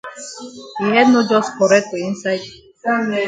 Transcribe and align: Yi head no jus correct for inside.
Yi 0.81 0.87
head 0.95 1.07
no 1.11 1.21
jus 1.29 1.47
correct 1.57 1.87
for 1.91 1.99
inside. 2.07 2.45